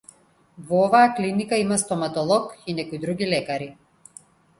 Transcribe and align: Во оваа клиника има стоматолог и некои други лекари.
Во 0.69 0.77
оваа 0.85 1.09
клиника 1.19 1.59
има 1.63 1.77
стоматолог 1.81 2.47
и 2.73 2.75
некои 2.79 3.01
други 3.05 3.29
лекари. 3.35 3.69